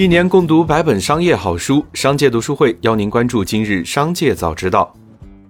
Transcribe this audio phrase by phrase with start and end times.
[0.00, 4.90] 一年共读百本商业好书，商界读书会邀您关注今日商界早知道。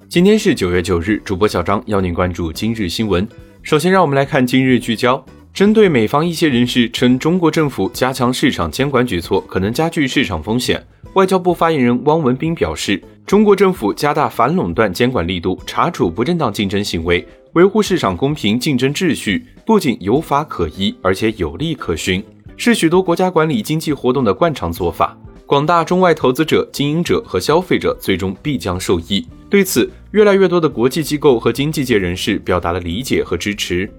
[0.08, 3.24] 今天是九月九日，主播小张邀您关注今日新闻。
[3.62, 5.24] 首先，让我们来看今日聚焦。
[5.54, 22.20] 针对美方一些人士称中国政府加强市场监管举措可能加剧市场风险，外交部发言人汪文斌表示，中国政府加大反垄断监管力度，查处不正当竞争行为，维护市场公平竞争秩序，不仅有法可依，而且有利可循。
[22.62, 29.26] 是许多国家管理经济活动的惯常做法，广大中外投资者、经营者和消费者最终必将受益。
[29.48, 33.90] 对此，越来越多的国际机构和经济界人士表达了理解和支持。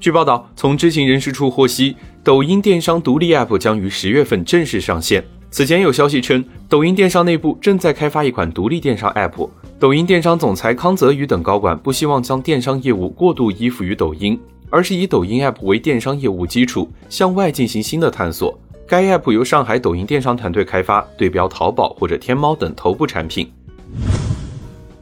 [0.00, 1.94] 据报道，从知情人士处获悉，
[2.24, 5.22] 抖音电商独立 App 将于十月份正式上线。
[5.50, 9.50] 此前有消息称，抖音电商内部正在开发一款独立电商 App。
[9.78, 14.40] 抖音电商总裁康泽宇等高管不希望将电商业务过度依附于抖音。
[14.72, 18.58] 而是以抖音 App 为电商业务基础，向外进行新的探索。
[18.88, 23.52] 该 App 由上海抖音电商团队开发，对标淘宝或者天猫等头部产品。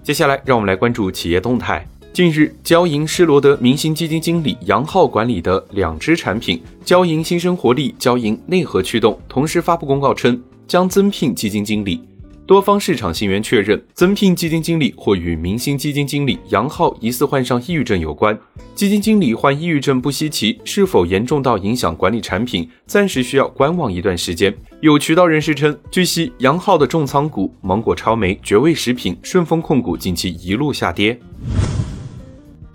[0.03, 1.87] 接下来，让我们来关注企业动态。
[2.13, 12.10] 近日，交银施罗德明星基金经理杨浩管理的两支产品——交银新生活力、交银内核驱动，同时发布公告称将增聘基金经理。
[12.51, 18.37] 多方市场信源确认，增聘基金经理或与明星基金经理杨浩疑似患上抑郁症有关。
[18.75, 24.53] 基金经理患抑郁症不稀奇，是否严重到影响管理产品，暂时需要观望一段时间。
[24.81, 31.17] 有渠道人士称，据悉杨浩的重仓股芒果超媒、绝味食品、顺丰控股近期一路下跌。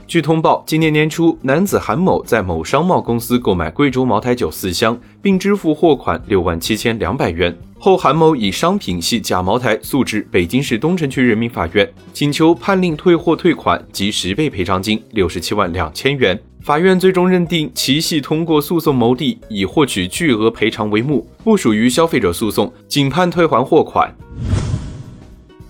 [0.07, 7.55] 据通报，今年年初，男子韩某在某商贸公司购买贵州茅台酒四箱，并支付货款六万七千两百元。
[7.79, 16.39] 后，韩某以商品系假茅台诉至北京市东城区人民法院，请求判令退货退款及十倍赔偿金六十七万两千元。
[16.61, 24.13] 法院最终认定其系通过诉讼牟利，以获取巨额赔偿为目，不属于消费者诉讼，仅判退还货款。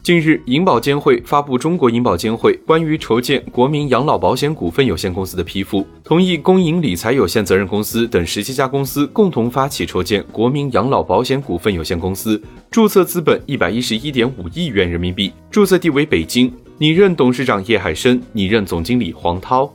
[0.06, 19.68] 近日，银保监会发布《中国银保监会关于筹建国民养老保险股份有限公司的批复》，同意公银理财有限责任公司等十七家公司共同发起筹建国民养老保险股份有限公司，注册资本一百一十一点五亿元人民币，注册地为北京，拟任董事长叶海生，拟任总经理黄涛。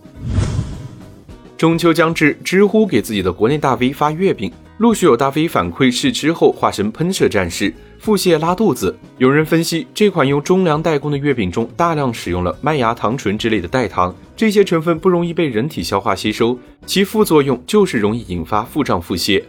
[1.57, 7.71] 中秋将至，知乎给自己的国内大 V 发月饼，陆续有大 V 反馈试吃后化身喷射战士。
[7.99, 19.45] 腹泻拉肚子，有人分析这款用中粮代工的月饼中大量使用了麦芽糖醇之类的代糖，这些成分不容易被人体消化吸收，其副作用就是容易引发腹胀腹泻。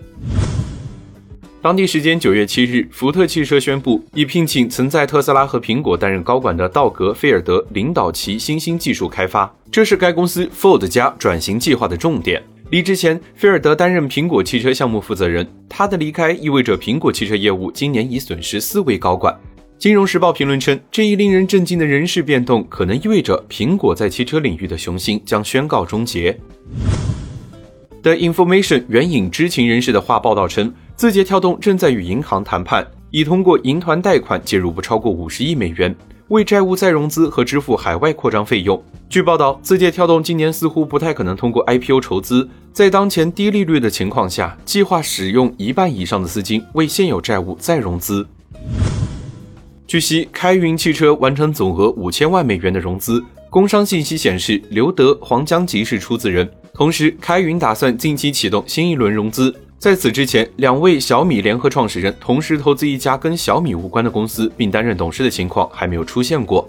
[1.62, 12.44] 当地时间九月七日，福特汽车宣布已聘请曾在特斯拉和苹果担任高管的道格·菲尔德领导其新兴技术开发，这是该公司 Ford 加转型计划的重点。
[12.72, 15.46] 离职前，菲尔德担任苹果汽车项目负责人。
[15.68, 19.38] 他的离开意味着苹果汽车业务今年已损失四位高管。
[19.78, 26.40] 金融时报评论称，这一令人震惊的人事变动可能意味着苹果在汽车领域的雄心将宣告终结。
[28.04, 35.94] The Information 援引知情人士的话报道称，字节跳动正在与银行谈判，已通过银团贷款介入不超过五十亿美元。
[36.30, 38.82] 为债务再融资和支付海外扩张费用。
[39.12, 48.26] 据报道，字节跳动今年似乎不太可能通过 IPO 筹资，在当前低利率的情况下，计划使用一半以上的资金为现有债务再融资。
[49.86, 53.22] 据悉，开云汽车完成总额五千万美元的融资。
[53.50, 56.50] 工商信息显示，刘德、黄江吉是出资人。
[56.74, 59.54] 同时，开云打算近期启动新一轮融资。
[59.78, 66.66] 在此之前，两位小米联合创始人同时投资一家跟小米无关的公司，并担任董事的情况还没有出现过。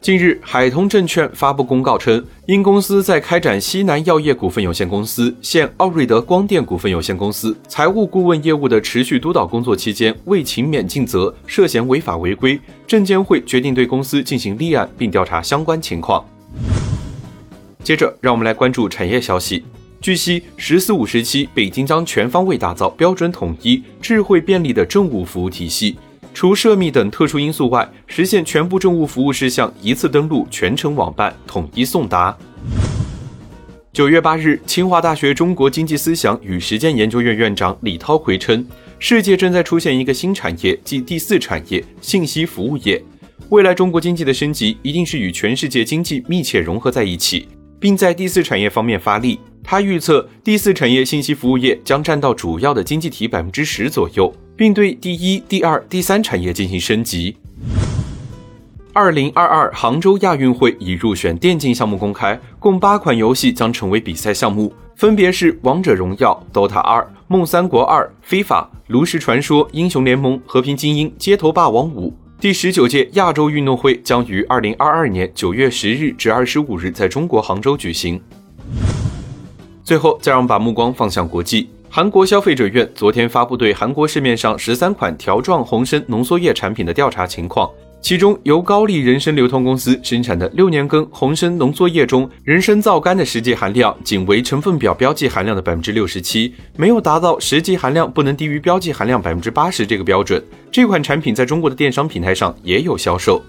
[0.00, 16.24] 近日，海通证券发布公告称，因公司在开展西南药业股份有限公司、现奥瑞德光电股份有限公司财务顾问业务的持续督导工作期间未勤勉尽责，涉嫌违法违规，证监会决定对公司进行立案，并调查相关情况。
[17.82, 19.64] 接着，让我们来关注产业消息。
[20.00, 25.96] 据悉，“十四五”时期，北京将全方位打造标准统一、智慧便利的政务服务体系。
[26.34, 32.36] 除涉密等特殊因素外，实现全部政务服务事项一次登录、全程网办、统一送达。
[33.92, 38.64] 九月八日，清华大学中国经济思想与实践研究院院长李涛回称，
[39.00, 43.02] 世界正在出现一个新产业，即第四产业——信息服务业。
[43.48, 47.48] 未来中国经济的升级，一定是与全世界经济密切融合在一起，
[47.80, 49.40] 并在第四产业方面发力。
[49.70, 57.36] 他预测，第四产业信息服务业将占到主要的经济体百分之十左右，并对第一、第二、第三产业进行升级。
[58.94, 72.16] 二零二二杭州亚运会已入选电竞项目公开，共八款游戏将成为比赛项目，分别是《王者荣耀》、《DOTA 二》、《梦三国二》、非法、炉石传说、英雄联盟、和平精英、街头霸王五。
[72.40, 78.18] 第十九届亚洲运动会将于二零二二年九月十日至二十五日在中国杭州举行。
[79.88, 81.70] 最后，再让我们把目光放向国际。
[81.88, 87.66] 韩国消费者院昨天发布对韩国市面上十三款条状红参浓缩液产品的调查情况，
[88.02, 100.44] 其中由高丽人参流通公司生产的六年根红参浓缩液中，人参皂苷的实际含量仅为成分表标记含量的百分之六十七，没有达到实际含量不能低于标记含量百分之八十这个标准。
[100.70, 103.42] 这款产品在中国的电商平台上也有销售。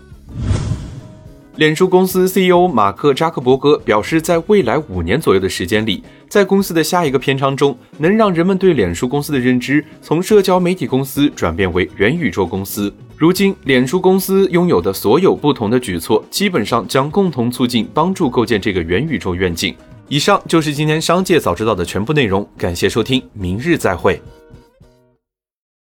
[1.60, 12.90] 脸书公司 CEO 马克扎克伯格表示，在未来五年左右的时间里，在公司的下一个篇章中，能让人们对脸书公司的认知从社交媒体公司转变为元宇宙公司。
[13.18, 19.76] 如今，脸书公司拥有的所有不同的举措，基本上将共同促进、帮助构建这个元宇宙愿景。
[20.08, 24.22] 以上就是今天商界早知道的全部内容，感谢收听，明日再会。